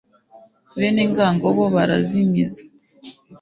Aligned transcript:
bene 0.79 1.03
ngango 1.11 1.45
bo 1.55 1.65
barazimiza 1.75 2.61